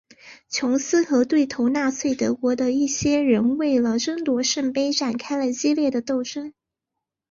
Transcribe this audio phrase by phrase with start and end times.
[0.49, 6.53] 琼斯和对头纳粹德国的一些人为了争夺圣杯展开了激烈的斗争。